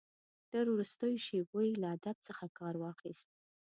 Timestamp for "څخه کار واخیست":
2.27-3.29